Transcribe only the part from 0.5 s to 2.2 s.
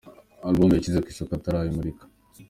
yashyizwe ku isoko atarayimurika